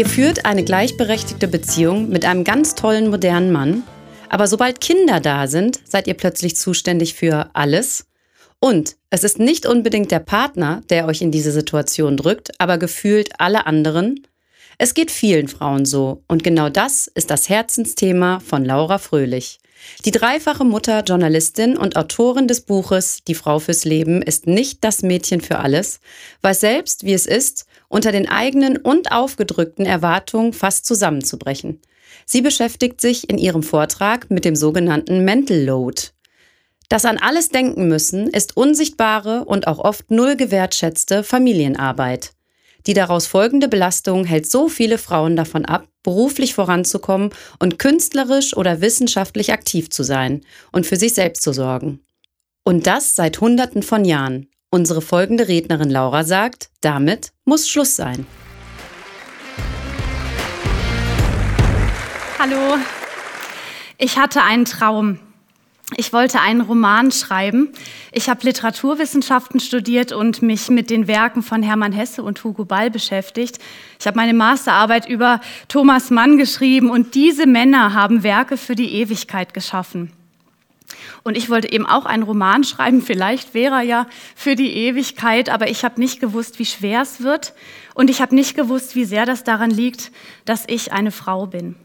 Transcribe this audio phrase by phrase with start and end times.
[0.00, 3.82] Ihr führt eine gleichberechtigte Beziehung mit einem ganz tollen modernen Mann,
[4.30, 8.06] aber sobald Kinder da sind, seid ihr plötzlich zuständig für alles.
[8.60, 13.38] Und es ist nicht unbedingt der Partner, der euch in diese Situation drückt, aber gefühlt
[13.38, 14.26] alle anderen.
[14.78, 19.58] Es geht vielen Frauen so und genau das ist das Herzensthema von Laura Fröhlich.
[20.06, 25.02] Die dreifache Mutter, Journalistin und Autorin des Buches Die Frau fürs Leben ist nicht das
[25.02, 26.00] Mädchen für alles,
[26.40, 31.82] weiß selbst, wie es ist, unter den eigenen und aufgedrückten Erwartungen fast zusammenzubrechen.
[32.24, 36.02] Sie beschäftigt sich in ihrem Vortrag mit dem sogenannten Mental Load.
[36.88, 42.32] Das an alles denken müssen ist unsichtbare und auch oft null gewertschätzte Familienarbeit.
[42.86, 48.80] Die daraus folgende Belastung hält so viele Frauen davon ab, beruflich voranzukommen und künstlerisch oder
[48.80, 50.40] wissenschaftlich aktiv zu sein
[50.72, 52.00] und für sich selbst zu sorgen.
[52.64, 54.46] Und das seit Hunderten von Jahren.
[54.72, 58.24] Unsere folgende Rednerin Laura sagt, damit muss Schluss sein.
[62.38, 62.78] Hallo,
[63.98, 65.18] ich hatte einen Traum.
[65.96, 67.72] Ich wollte einen Roman schreiben.
[68.12, 72.92] Ich habe Literaturwissenschaften studiert und mich mit den Werken von Hermann Hesse und Hugo Ball
[72.92, 73.58] beschäftigt.
[73.98, 78.94] Ich habe meine Masterarbeit über Thomas Mann geschrieben und diese Männer haben Werke für die
[78.94, 80.12] Ewigkeit geschaffen.
[81.22, 85.48] Und ich wollte eben auch einen Roman schreiben, vielleicht wäre er ja für die Ewigkeit,
[85.48, 87.54] aber ich habe nicht gewusst, wie schwer es wird
[87.94, 90.12] und ich habe nicht gewusst, wie sehr das daran liegt,
[90.44, 91.76] dass ich eine Frau bin.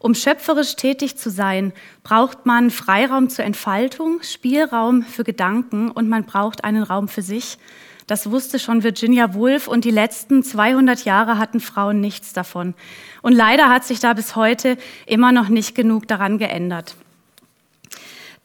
[0.00, 1.72] Um schöpferisch tätig zu sein,
[2.04, 7.58] braucht man Freiraum zur Entfaltung, Spielraum für Gedanken und man braucht einen Raum für sich.
[8.06, 12.74] Das wusste schon Virginia Woolf und die letzten 200 Jahre hatten Frauen nichts davon.
[13.22, 16.96] Und leider hat sich da bis heute immer noch nicht genug daran geändert.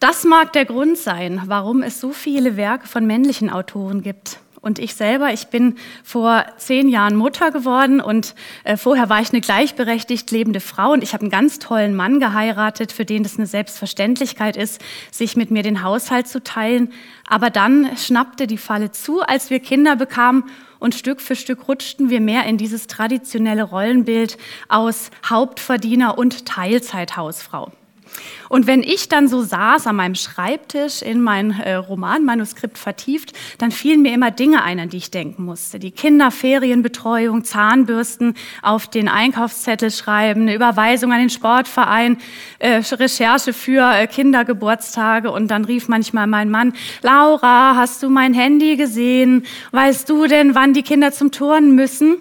[0.00, 4.38] Das mag der Grund sein, warum es so viele Werke von männlichen Autoren gibt.
[4.64, 8.34] Und ich selber, ich bin vor zehn Jahren Mutter geworden und
[8.64, 12.18] äh, vorher war ich eine gleichberechtigt lebende Frau und ich habe einen ganz tollen Mann
[12.18, 16.90] geheiratet, für den das eine Selbstverständlichkeit ist, sich mit mir den Haushalt zu teilen.
[17.26, 20.44] Aber dann schnappte die Falle zu, als wir Kinder bekamen
[20.78, 24.38] und Stück für Stück rutschten wir mehr in dieses traditionelle Rollenbild
[24.70, 27.70] aus Hauptverdiener und Teilzeithausfrau.
[28.48, 33.70] Und wenn ich dann so saß an meinem Schreibtisch in mein äh, Romanmanuskript vertieft, dann
[33.70, 35.78] fielen mir immer Dinge ein, an die ich denken musste.
[35.78, 42.18] Die Kinderferienbetreuung, Zahnbürsten auf den Einkaufszettel schreiben, eine Überweisung an den Sportverein,
[42.58, 45.30] äh, Recherche für äh, Kindergeburtstage.
[45.30, 49.44] Und dann rief manchmal mein Mann, Laura, hast du mein Handy gesehen?
[49.72, 52.16] Weißt du denn, wann die Kinder zum Turnen müssen?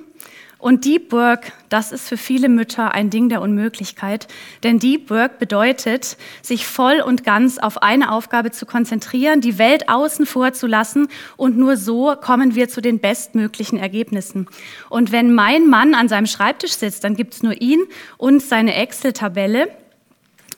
[0.63, 4.29] Und Deep Work, das ist für viele Mütter ein Ding der Unmöglichkeit.
[4.63, 9.90] Denn Deep Work bedeutet, sich voll und ganz auf eine Aufgabe zu konzentrieren, die Welt
[9.90, 14.47] außen vor zu lassen und nur so kommen wir zu den bestmöglichen Ergebnissen.
[14.90, 17.81] Und wenn mein Mann an seinem Schreibtisch sitzt, dann gibt's nur ihn
[18.18, 19.68] und seine Excel-Tabelle.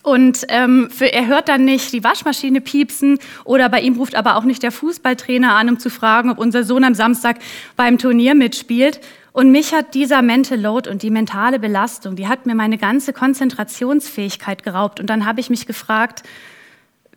[0.03, 4.35] Und ähm, für, er hört dann nicht die Waschmaschine piepsen oder bei ihm ruft aber
[4.35, 7.39] auch nicht der Fußballtrainer an, um zu fragen, ob unser Sohn am Samstag
[7.75, 9.01] beim Turnier mitspielt.
[9.35, 13.11] Und mich hat dieser Mental Load und die mentale Belastung, die hat mir meine ganze
[13.11, 15.01] Konzentrationsfähigkeit geraubt.
[15.01, 16.23] Und dann habe ich mich gefragt,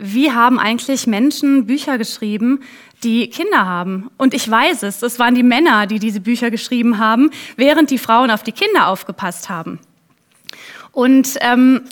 [0.01, 2.65] wie haben eigentlich Menschen Bücher geschrieben,
[3.05, 4.11] die Kinder haben?
[4.17, 7.99] Und ich weiß es, es waren die Männer, die diese Bücher geschrieben haben, während die
[7.99, 9.79] Frauen auf die Kinder aufgepasst haben.
[10.91, 11.83] Und ähm,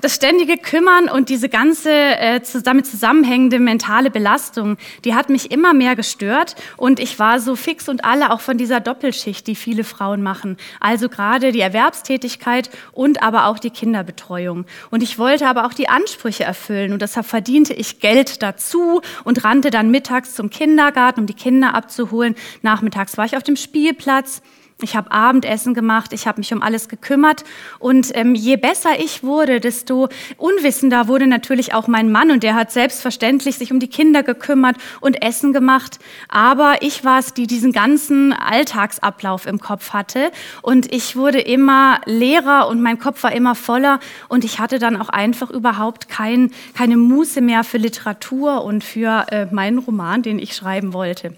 [0.00, 5.74] das ständige Kümmern und diese ganze äh, damit zusammenhängende mentale Belastung, die hat mich immer
[5.74, 9.84] mehr gestört und ich war so fix und alle auch von dieser Doppelschicht, die viele
[9.84, 10.56] Frauen machen.
[10.80, 14.66] Also gerade die Erwerbstätigkeit und aber auch die Kinderbetreuung.
[14.90, 19.44] Und ich wollte aber auch die Ansprüche erfüllen und deshalb verdiente ich Geld dazu und
[19.44, 22.34] rannte dann mittags zum Kindergarten, um die Kinder abzuholen.
[22.62, 24.42] Nachmittags war ich auf dem Spielplatz.
[24.82, 27.44] Ich habe Abendessen gemacht, ich habe mich um alles gekümmert
[27.78, 32.54] und ähm, je besser ich wurde, desto unwissender wurde natürlich auch mein Mann und der
[32.54, 35.98] hat selbstverständlich sich um die Kinder gekümmert und Essen gemacht.
[36.28, 40.30] Aber ich war es, die diesen ganzen Alltagsablauf im Kopf hatte
[40.62, 44.96] und ich wurde immer leerer und mein Kopf war immer voller und ich hatte dann
[44.96, 50.38] auch einfach überhaupt kein, keine Muße mehr für Literatur und für äh, meinen Roman, den
[50.38, 51.34] ich schreiben wollte.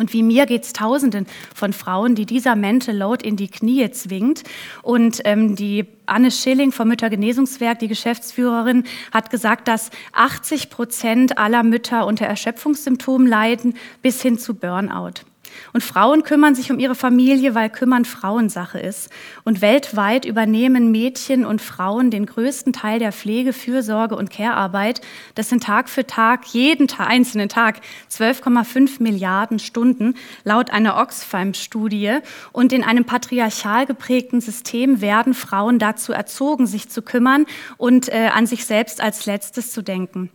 [0.00, 3.90] Und wie mir geht es Tausenden von Frauen, die dieser Mental Load in die Knie
[3.90, 4.42] zwingt.
[4.80, 11.62] Und ähm, die Anne Schilling vom Müttergenesungswerk, die Geschäftsführerin, hat gesagt, dass 80 Prozent aller
[11.62, 15.29] Mütter unter Erschöpfungssymptomen leiden, bis hin zu Burnout.
[15.72, 19.10] Und Frauen kümmern sich um ihre Familie, weil kümmern Frauensache ist.
[19.44, 25.00] Und weltweit übernehmen Mädchen und Frauen den größten Teil der Pflege, Fürsorge und Care-Arbeit.
[25.34, 27.80] Das sind Tag für Tag, jeden einzelnen Tag
[28.10, 30.14] 12,5 Milliarden Stunden
[30.44, 32.18] laut einer Oxfam-Studie.
[32.52, 38.30] Und in einem patriarchal geprägten System werden Frauen dazu erzogen, sich zu kümmern und äh,
[38.34, 40.30] an sich selbst als Letztes zu denken.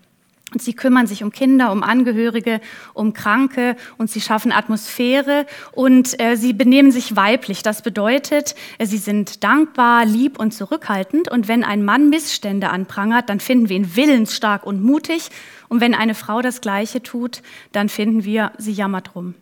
[0.56, 2.62] Und sie kümmern sich um Kinder, um Angehörige,
[2.94, 7.62] um Kranke und sie schaffen Atmosphäre und äh, sie benehmen sich weiblich.
[7.62, 11.30] Das bedeutet, äh, sie sind dankbar, lieb und zurückhaltend.
[11.30, 15.28] Und wenn ein Mann Missstände anprangert, dann finden wir ihn willensstark und mutig.
[15.68, 17.42] Und wenn eine Frau das Gleiche tut,
[17.74, 19.34] dann finden wir, sie jammert rum.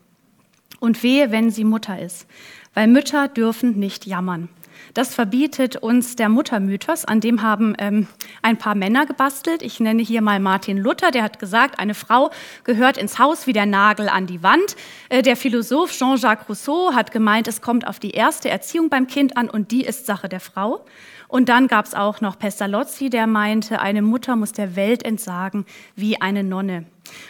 [0.80, 2.26] Und wehe, wenn sie Mutter ist.
[2.74, 4.48] Weil Mütter dürfen nicht jammern.
[4.94, 8.06] Das verbietet uns der Muttermythos, an dem haben ähm,
[8.42, 9.60] ein paar Männer gebastelt.
[9.60, 12.30] Ich nenne hier mal Martin Luther, der hat gesagt, eine Frau
[12.62, 14.76] gehört ins Haus wie der Nagel an die Wand.
[15.08, 19.36] Äh, der Philosoph Jean-Jacques Rousseau hat gemeint, es kommt auf die erste Erziehung beim Kind
[19.36, 20.84] an und die ist Sache der Frau.
[21.28, 25.66] Und dann gab es auch noch Pestalozzi, der meinte, eine Mutter muss der Welt entsagen
[25.96, 26.86] wie eine Nonne.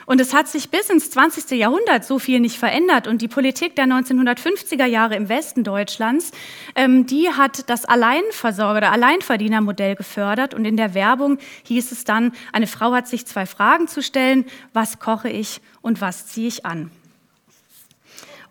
[0.06, 1.58] Und es hat sich bis ins 20.
[1.58, 3.06] Jahrhundert so viel nicht verändert.
[3.06, 6.32] Und die Politik der 1950er Jahre im Westen Deutschlands,
[6.74, 10.54] ähm, die hat das Alleinversorger- oder Alleinverdienermodell gefördert.
[10.54, 14.44] Und in der Werbung hieß es dann, eine Frau hat sich zwei Fragen zu stellen,
[14.72, 16.90] was koche ich und was ziehe ich an?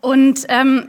[0.00, 0.88] Und ähm,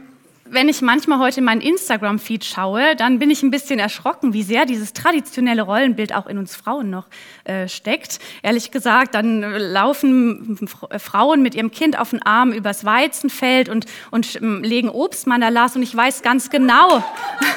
[0.50, 4.42] wenn ich manchmal heute in meinen Instagram-Feed schaue, dann bin ich ein bisschen erschrocken, wie
[4.42, 7.06] sehr dieses traditionelle Rollenbild auch in uns Frauen noch
[7.44, 8.18] äh, steckt.
[8.42, 10.58] Ehrlich gesagt, dann laufen
[10.98, 15.82] Frauen mit ihrem Kind auf den Arm übers Weizenfeld und, und ähm, legen Obstmandalas und
[15.82, 17.04] ich weiß ganz genau,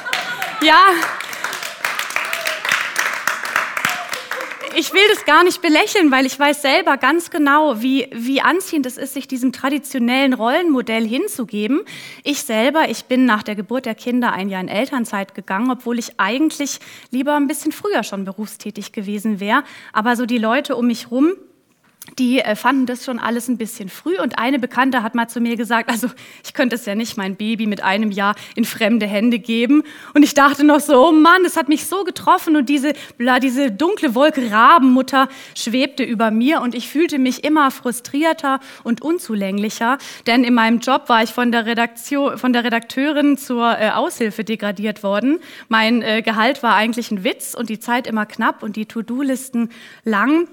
[0.62, 0.80] ja,
[4.80, 8.86] ich will das gar nicht belächeln, weil ich weiß selber ganz genau, wie, wie anziehend
[8.86, 11.82] es ist, sich diesem traditionellen Rollenmodell hinzugeben.
[12.24, 16.00] Ich selber, ich bin nach der Geburt der Kinder ein Jahr in Elternzeit gegangen, obwohl
[16.00, 16.80] ich eigentlich
[17.12, 19.66] lieber ein bisschen früher schon berufstätig gewesen wäre.
[19.92, 21.34] Aber so die Leute um mich rum,
[22.20, 24.20] die äh, fanden das schon alles ein bisschen früh.
[24.20, 26.10] Und eine Bekannte hat mal zu mir gesagt, also
[26.44, 29.84] ich könnte es ja nicht mein Baby mit einem Jahr in fremde Hände geben.
[30.14, 33.40] Und ich dachte noch so, oh Mann, es hat mich so getroffen und diese, bla,
[33.40, 39.98] diese dunkle Wolke Rabenmutter schwebte über mir und ich fühlte mich immer frustrierter und unzulänglicher.
[40.28, 44.44] Denn in meinem Job war ich von der, Redaktion, von der Redakteurin zur äh, Aushilfe
[44.44, 45.40] degradiert worden.
[45.70, 49.70] Mein äh, Gehalt war eigentlich ein Witz und die Zeit immer knapp und die To-Do-Listen
[50.04, 50.48] lang.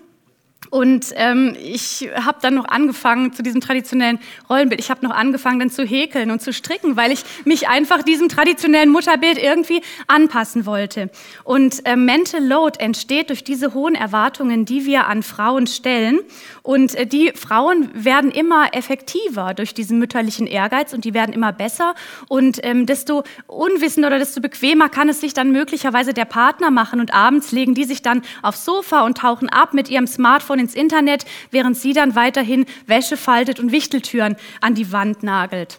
[0.71, 4.19] Und ähm, ich habe dann noch angefangen zu diesem traditionellen
[4.49, 4.81] Rollenbild.
[4.81, 8.29] Ich habe noch angefangen dann zu häkeln und zu stricken, weil ich mich einfach diesem
[8.29, 11.11] traditionellen Mutterbild irgendwie anpassen wollte.
[11.45, 16.21] Und äh, Mental Load entsteht durch diese hohen Erwartungen, die wir an Frauen stellen.
[16.63, 21.53] Und äh, die Frauen werden immer effektiver durch diesen mütterlichen Ehrgeiz und die werden immer
[21.53, 21.95] besser.
[22.29, 27.01] Und ähm, desto unwissender oder desto bequemer kann es sich dann möglicherweise der Partner machen.
[27.01, 30.59] Und abends legen die sich dann aufs Sofa und tauchen ab mit ihrem Smartphone Smartphone
[30.59, 35.79] ins Internet, während sie dann weiterhin Wäsche faltet und Wichteltüren an die Wand nagelt.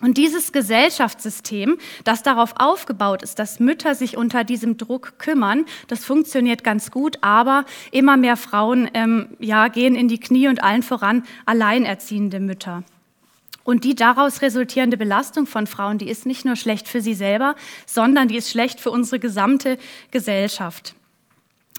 [0.00, 6.04] Und dieses Gesellschaftssystem, das darauf aufgebaut ist, dass Mütter sich unter diesem Druck kümmern, das
[6.04, 10.82] funktioniert ganz gut, aber immer mehr Frauen ähm, ja, gehen in die Knie und allen
[10.82, 12.82] voran alleinerziehende Mütter.
[13.62, 17.54] Und die daraus resultierende Belastung von Frauen, die ist nicht nur schlecht für sie selber,
[17.86, 19.78] sondern die ist schlecht für unsere gesamte
[20.10, 20.96] Gesellschaft.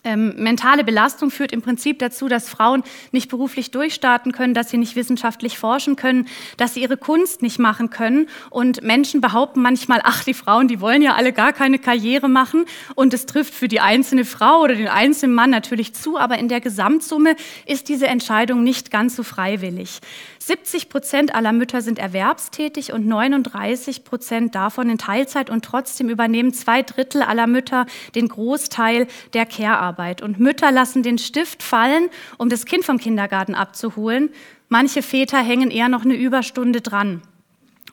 [0.05, 4.77] Ähm, mentale Belastung führt im Prinzip dazu, dass Frauen nicht beruflich durchstarten können, dass sie
[4.77, 8.27] nicht wissenschaftlich forschen können, dass sie ihre Kunst nicht machen können.
[8.50, 12.65] Und Menschen behaupten manchmal, ach, die Frauen, die wollen ja alle gar keine Karriere machen.
[12.95, 16.50] Und es trifft für die einzelne Frau oder den einzelnen Mann natürlich zu, aber in
[16.50, 20.01] der Gesamtsumme ist diese Entscheidung nicht ganz so freiwillig.
[20.39, 26.53] 70 Prozent aller Mütter sind erwerbstätig und 39 Prozent davon in Teilzeit und trotzdem übernehmen
[26.53, 29.92] zwei Drittel aller Mütter den Großteil der Care-Arbeit.
[30.21, 34.29] Und Mütter lassen den Stift fallen, um das Kind vom Kindergarten abzuholen.
[34.69, 37.21] Manche Väter hängen eher noch eine Überstunde dran.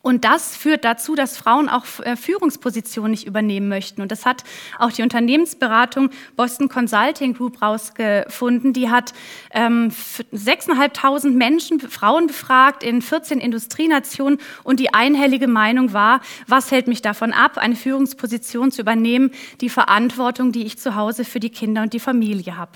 [0.02, 4.00] Und das führt dazu, dass Frauen auch äh, Führungspositionen nicht übernehmen möchten.
[4.00, 4.44] Und das hat
[4.78, 8.72] auch die Unternehmensberatung Boston Consulting Group rausgefunden.
[8.72, 9.12] Die hat
[9.50, 9.90] ähm,
[10.32, 14.38] 6.500 Menschen, Frauen befragt in 14 Industrienationen.
[14.64, 19.32] Und die einhellige Meinung war, was hält mich davon ab, eine Führungsposition zu übernehmen?
[19.60, 22.72] Die Verantwortung, die ich zu Hause für die Kinder und die Familie habe.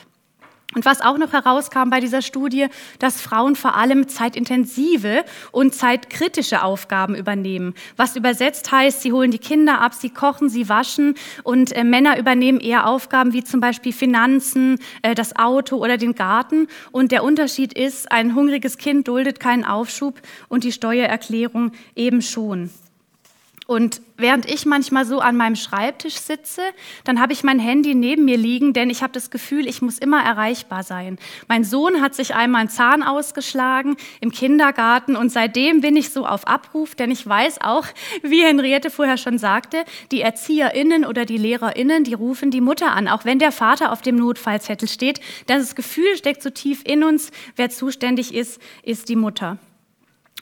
[0.75, 2.67] Und was auch noch herauskam bei dieser Studie,
[2.99, 7.75] dass Frauen vor allem zeitintensive und zeitkritische Aufgaben übernehmen.
[7.97, 12.19] Was übersetzt heißt, sie holen die Kinder ab, sie kochen, sie waschen und äh, Männer
[12.19, 16.69] übernehmen eher Aufgaben wie zum Beispiel Finanzen, äh, das Auto oder den Garten.
[16.91, 22.71] Und der Unterschied ist, ein hungriges Kind duldet keinen Aufschub und die Steuererklärung eben schon.
[23.67, 26.61] Und während ich manchmal so an meinem Schreibtisch sitze,
[27.05, 29.99] dann habe ich mein Handy neben mir liegen, denn ich habe das Gefühl, ich muss
[29.99, 31.19] immer erreichbar sein.
[31.49, 36.27] Mein Sohn hat sich einmal einen Zahn ausgeschlagen im Kindergarten und seitdem bin ich so
[36.27, 37.87] auf Abruf, denn ich weiß auch,
[38.23, 43.09] wie Henriette vorher schon sagte, die ErzieherInnen oder die LehrerInnen, die rufen die Mutter an,
[43.09, 45.21] auch wenn der Vater auf dem Notfallzettel steht.
[45.47, 49.59] Das Gefühl steckt so tief in uns, wer zuständig ist, ist die Mutter.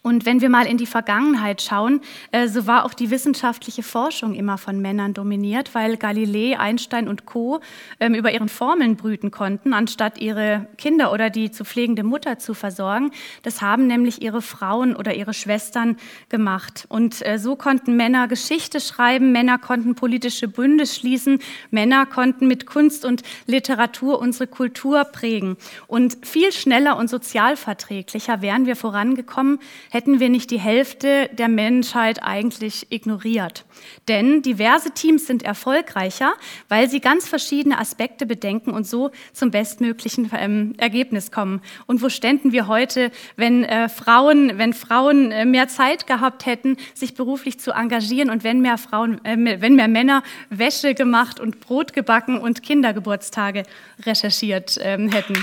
[0.03, 2.01] Und wenn wir mal in die Vergangenheit schauen,
[2.33, 7.25] äh, so war auch die wissenschaftliche Forschung immer von Männern dominiert, weil Galilei, Einstein und
[7.25, 7.61] Co.
[8.01, 12.53] Ähm, über ihren Formeln brüten konnten, anstatt ihre Kinder oder die zu pflegende Mutter zu
[12.53, 13.13] versorgen.
[13.45, 15.97] Das haben nämlich ihre Frauen oder ihre Schwestern
[16.29, 16.85] gemacht.
[16.89, 21.39] Und äh, so konnten Männer Geschichte schreiben, Männer konnten politische Bünde schließen,
[21.71, 25.57] Männer konnten mit Kunst und Literatur unsere Kultur prägen.
[25.87, 29.61] Und viel schneller und sozialverträglicher wären wir vorangekommen,
[29.93, 33.67] hätten wir nicht die Hälfte der Menschheit eigentlich ignoriert.
[34.09, 36.33] Denn diverse Teams sind erfolgreicher,
[36.71, 41.61] weil sie ganz verschiedene Aspekte bedenken und so zum bestmöglichen ähm, Ergebnis kommen.
[41.85, 46.79] Und wo ständen wir heute, wenn äh, Frauen, wenn Frauen äh, mehr Zeit gehabt hätten,
[46.95, 51.61] sich beruflich zu engagieren und wenn mehr Frauen, äh, wenn mehr Männer Wäsche gemacht und
[51.61, 53.65] Brot gebacken und Kindergeburtstage
[54.07, 55.35] recherchiert ähm, hätten?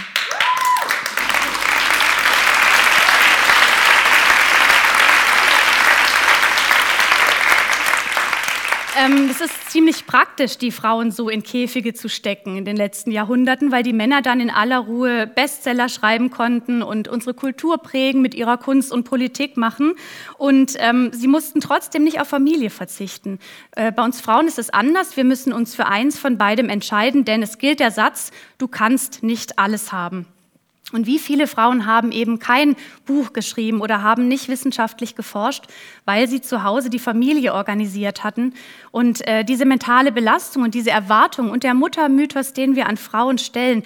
[8.98, 13.12] Ähm, es ist ziemlich praktisch, die Frauen so in Käfige zu stecken in den letzten
[13.12, 18.22] Jahrhunderten, weil die Männer dann in aller Ruhe Bestseller schreiben konnten und unsere Kultur prägen,
[18.22, 19.94] mit ihrer Kunst und Politik machen.
[20.38, 23.40] Und ähm, sie mussten trotzdem nicht auf Familie verzichten.
[23.76, 25.18] Äh, bei uns Frauen ist es anders.
[25.18, 29.24] Wir müssen uns für eins von beidem entscheiden, denn es gilt der Satz, du kannst
[29.24, 30.26] nicht alles haben.
[30.92, 35.66] Und wie viele Frauen haben eben kein Buch geschrieben oder haben nicht wissenschaftlich geforscht,
[36.06, 38.54] weil sie zu Hause die Familie organisiert hatten.
[38.92, 43.38] Und äh, diese mentale Belastung und diese Erwartung und der Muttermythos, den wir an Frauen
[43.38, 43.84] stellen,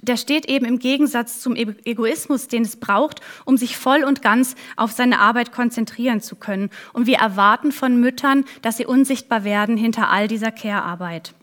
[0.00, 4.56] der steht eben im Gegensatz zum Egoismus, den es braucht, um sich voll und ganz
[4.76, 6.70] auf seine Arbeit konzentrieren zu können.
[6.92, 11.34] Und wir erwarten von Müttern, dass sie unsichtbar werden hinter all dieser Care-Arbeit.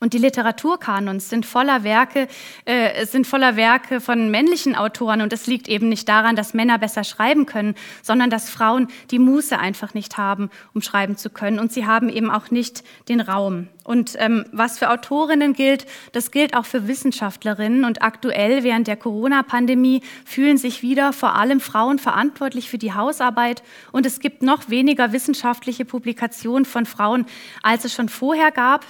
[0.00, 2.28] Und die Literaturkanons sind voller Werke,
[2.64, 5.22] äh, sind voller Werke von männlichen Autoren.
[5.22, 9.18] Und das liegt eben nicht daran, dass Männer besser schreiben können, sondern dass Frauen die
[9.18, 11.58] Muße einfach nicht haben, um schreiben zu können.
[11.58, 13.68] Und sie haben eben auch nicht den Raum.
[13.84, 17.84] Und ähm, was für Autorinnen gilt, das gilt auch für Wissenschaftlerinnen.
[17.84, 23.62] Und aktuell während der Corona-Pandemie fühlen sich wieder vor allem Frauen verantwortlich für die Hausarbeit.
[23.92, 27.26] Und es gibt noch weniger wissenschaftliche Publikationen von Frauen,
[27.62, 28.84] als es schon vorher gab.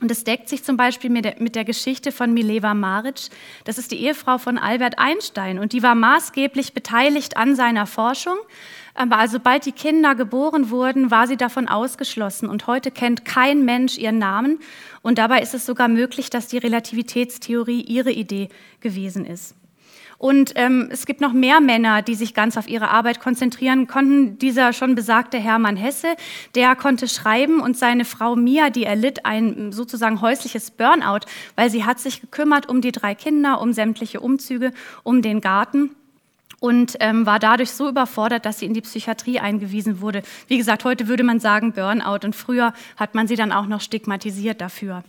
[0.00, 3.30] Und es deckt sich zum Beispiel mit der, mit der, Geschichte von Mileva Maric.
[3.64, 8.36] Das ist die Ehefrau von Albert Einstein und die war maßgeblich beteiligt an seiner Forschung.
[8.94, 13.64] Aber also sobald die Kinder geboren wurden, war sie davon ausgeschlossen und heute kennt kein
[13.64, 14.58] Mensch ihren Namen.
[15.02, 18.48] Und dabei ist es sogar möglich, dass die Relativitätstheorie ihre Idee
[18.80, 19.54] gewesen ist.
[20.18, 24.38] Und ähm, es gibt noch mehr Männer, die sich ganz auf ihre Arbeit konzentrieren konnten.
[24.38, 26.16] Dieser schon besagte Hermann Hesse,
[26.54, 31.84] der konnte schreiben und seine Frau Mia, die erlitt ein sozusagen häusliches Burnout, weil sie
[31.84, 35.90] hat sich gekümmert um die drei Kinder, um sämtliche Umzüge, um den Garten
[36.60, 40.22] und ähm, war dadurch so überfordert, dass sie in die Psychiatrie eingewiesen wurde.
[40.48, 43.80] Wie gesagt, heute würde man sagen Burnout und früher hat man sie dann auch noch
[43.80, 45.04] stigmatisiert dafür.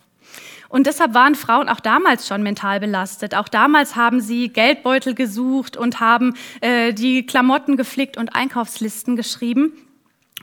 [0.70, 3.36] Und deshalb waren Frauen auch damals schon mental belastet.
[3.36, 9.74] Auch damals haben sie Geldbeutel gesucht und haben äh, die Klamotten geflickt und Einkaufslisten geschrieben.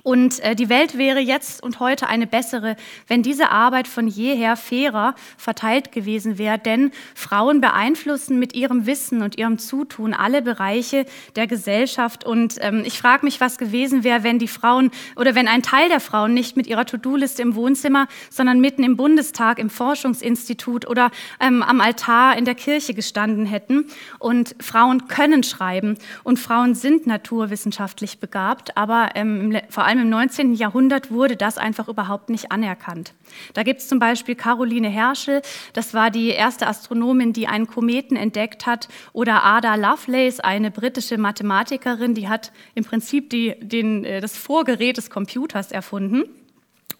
[0.04, 2.76] Und äh, die Welt wäre jetzt und heute eine bessere,
[3.08, 6.58] wenn diese Arbeit von jeher fairer verteilt gewesen wäre.
[6.58, 11.06] Denn Frauen beeinflussen mit ihrem Wissen und ihrem Zutun alle Bereiche
[11.36, 12.22] der Gesellschaft.
[12.22, 15.88] Und ähm, ich frage mich, was gewesen wäre, wenn die Frauen oder wenn ein Teil
[15.88, 21.12] der Frauen nicht mit ihrer To-Do-Liste im Wohnzimmer, sondern mitten im Bundestag, im Forschungsinstitut oder
[21.40, 23.86] ähm, am Altar in der Kirche gestanden hätten.
[24.18, 30.10] Und Frauen können schreiben und Frauen sind naturwissenschaftlich begabt, aber ähm, vor allem allem im
[30.10, 30.54] 19.
[30.54, 33.14] Jahrhundert wurde das einfach überhaupt nicht anerkannt.
[33.52, 38.16] Da gibt es zum Beispiel Caroline Herschel, das war die erste Astronomin, die einen Kometen
[38.16, 44.20] entdeckt hat, oder Ada Lovelace, eine britische Mathematikerin, die hat im Prinzip die, den, äh,
[44.20, 46.24] das Vorgerät des Computers erfunden.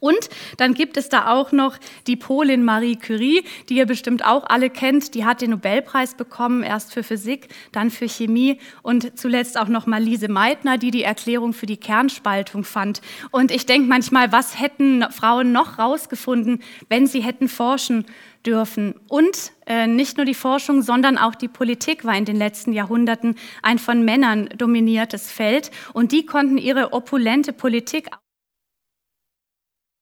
[0.05, 4.45] Und dann gibt es da auch noch die Polin Marie Curie, die ihr bestimmt auch
[4.47, 5.15] alle kennt.
[5.15, 9.87] Die hat den Nobelpreis bekommen, erst für Physik, dann für Chemie und zuletzt auch noch
[9.87, 13.01] mal Lise Meitner, die die Erklärung für die Kernspaltung fand.
[13.31, 18.05] Und ich denke manchmal, was hätten Frauen noch rausgefunden, wenn sie hätten forschen
[18.45, 18.97] dürfen.
[19.09, 23.37] Und äh, nicht nur die Forschung, sondern auch die Politik war in den letzten Jahrhunderten
[23.63, 25.71] ein von Männern dominiertes Feld.
[25.95, 28.11] Und die konnten ihre opulente Politik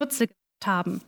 [0.02, 0.28] Schutze
[0.64, 1.00] haben.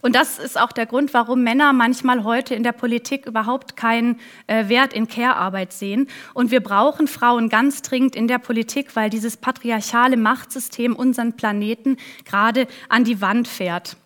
[0.00, 4.18] Und das ist auch der Grund, warum Männer manchmal heute in der Politik überhaupt keinen
[4.48, 6.08] äh, Wert in Care-Arbeit sehen.
[6.34, 11.98] Und wir brauchen Frauen ganz dringend in der Politik, weil dieses patriarchale Machtsystem unseren Planeten
[12.24, 13.96] gerade an die Wand fährt.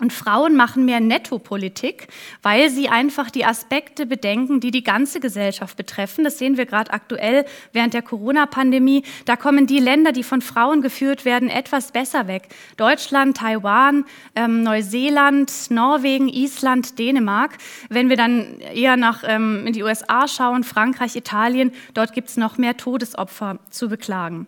[0.00, 2.08] Und Frauen machen mehr Nettopolitik,
[2.42, 6.24] weil sie einfach die Aspekte bedenken, die die ganze Gesellschaft betreffen.
[6.24, 9.02] Das sehen wir gerade aktuell während der Corona-Pandemie.
[9.26, 12.48] Da kommen die Länder, die von Frauen geführt werden, etwas besser weg.
[12.76, 14.04] Deutschland, Taiwan,
[14.34, 17.58] ähm, Neuseeland, Norwegen, Island, Dänemark.
[17.88, 22.36] Wenn wir dann eher nach ähm, in die USA schauen, Frankreich, Italien, dort gibt es
[22.36, 24.46] noch mehr Todesopfer zu beklagen.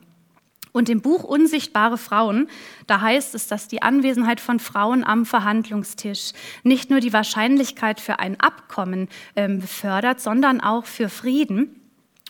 [0.72, 2.48] Und im Buch Unsichtbare Frauen,
[2.86, 8.18] da heißt es, dass die Anwesenheit von Frauen am Verhandlungstisch nicht nur die Wahrscheinlichkeit für
[8.18, 11.81] ein Abkommen äh, befördert, sondern auch für Frieden.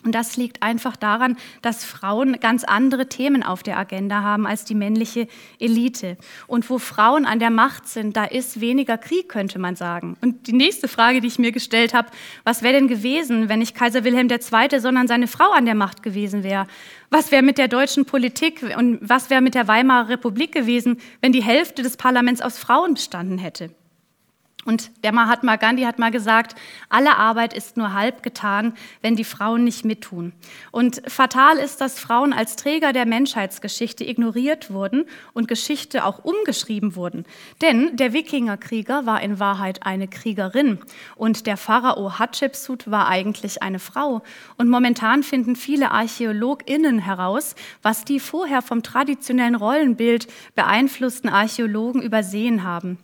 [0.03, 4.65] Und das liegt einfach daran, dass Frauen ganz andere Themen auf der Agenda haben als
[4.65, 5.27] die männliche
[5.59, 6.17] Elite.
[6.47, 10.17] Und wo Frauen an der Macht sind, da ist weniger Krieg, könnte man sagen.
[10.21, 12.09] Und die nächste Frage, die ich mir gestellt habe,
[12.43, 16.03] was wäre denn gewesen, wenn nicht Kaiser Wilhelm II., sondern seine Frau an der Macht
[16.03, 16.67] gewesen wäre?
[17.09, 21.31] Was wäre mit der deutschen Politik und was wäre mit der Weimarer Republik gewesen, wenn
[21.31, 23.69] die Hälfte des Parlaments aus Frauen bestanden hätte?
[24.65, 26.55] Und der Mahatma Gandhi hat mal gesagt,
[26.89, 30.33] alle Arbeit ist nur halb getan, wenn die Frauen nicht mittun.
[30.71, 36.95] Und fatal ist, dass Frauen als Träger der Menschheitsgeschichte ignoriert wurden und Geschichte auch umgeschrieben
[36.95, 37.25] wurden.
[37.61, 40.79] Denn der Wikingerkrieger war in Wahrheit eine Kriegerin
[41.15, 44.21] und der Pharao Hatschepsut war eigentlich eine Frau.
[44.57, 52.63] Und momentan finden viele ArchäologInnen heraus, was die vorher vom traditionellen Rollenbild beeinflussten Archäologen übersehen
[52.63, 52.97] haben.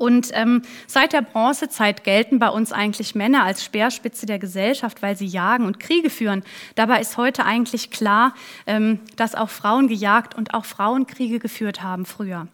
[0.00, 5.14] Und ähm, seit der Bronzezeit gelten bei uns eigentlich Männer als Speerspitze der Gesellschaft, weil
[5.14, 6.42] sie jagen und Kriege führen.
[6.74, 8.32] Dabei ist heute eigentlich klar,
[8.66, 12.48] ähm, dass auch Frauen gejagt und auch Frauen Kriege geführt haben früher.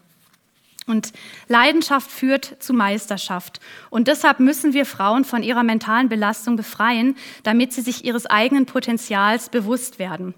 [0.86, 1.12] Und
[1.48, 3.60] Leidenschaft führt zu Meisterschaft.
[3.90, 8.66] Und deshalb müssen wir Frauen von ihrer mentalen Belastung befreien, damit sie sich ihres eigenen
[8.66, 10.34] Potenzials bewusst werden.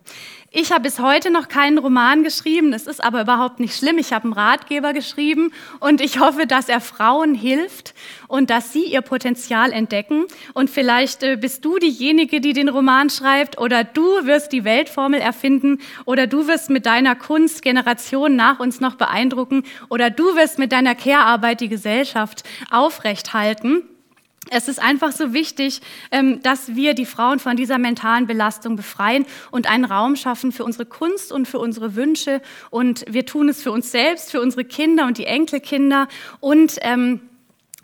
[0.50, 3.98] Ich habe bis heute noch keinen Roman geschrieben, das ist aber überhaupt nicht schlimm.
[3.98, 7.92] Ich habe einen Ratgeber geschrieben und ich hoffe, dass er Frauen hilft
[8.28, 10.24] und dass sie ihr Potenzial entdecken.
[10.54, 15.20] Und vielleicht äh, bist du diejenige, die den Roman schreibt oder du wirst die Weltformel
[15.20, 20.58] erfinden oder du wirst mit deiner Kunst Generationen nach uns noch beeindrucken oder du wirst
[20.58, 23.82] mit deiner Care-Arbeit die Gesellschaft aufrechthalten.
[24.50, 29.26] Es ist einfach so wichtig, ähm, dass wir die Frauen von dieser mentalen Belastung befreien
[29.50, 32.40] und einen Raum schaffen für unsere Kunst und für unsere Wünsche.
[32.70, 36.08] Und wir tun es für uns selbst, für unsere Kinder und die Enkelkinder.
[36.40, 37.20] Und ähm,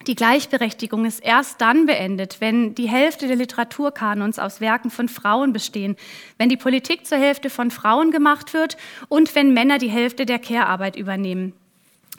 [0.06, 5.52] die Gleichberechtigung ist erst dann beendet, wenn die Hälfte der Literaturkanons aus Werken von Frauen
[5.52, 5.96] bestehen,
[6.38, 8.76] wenn die Politik zur Hälfte von Frauen gemacht wird
[9.08, 11.52] und wenn Männer die Hälfte der Care-Arbeit übernehmen.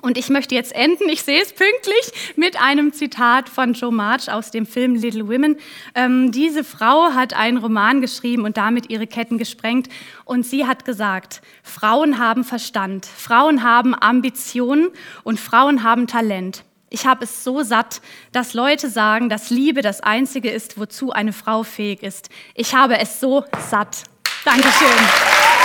[0.01, 4.31] Und ich möchte jetzt enden, ich sehe es pünktlich, mit einem Zitat von Joe March
[4.31, 5.58] aus dem Film Little Women.
[5.95, 9.88] Ähm, diese Frau hat einen Roman geschrieben und damit ihre Ketten gesprengt.
[10.25, 14.89] Und sie hat gesagt, Frauen haben Verstand, Frauen haben Ambitionen
[15.23, 16.63] und Frauen haben Talent.
[16.89, 21.34] Ich habe es so satt, dass Leute sagen, dass Liebe das Einzige ist, wozu eine
[21.34, 22.29] Frau fähig ist.
[22.53, 24.03] Ich habe es so satt.
[24.43, 25.64] Dankeschön.